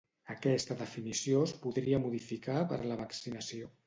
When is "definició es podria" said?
0.77-1.99